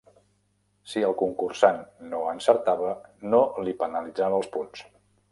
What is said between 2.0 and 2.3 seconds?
no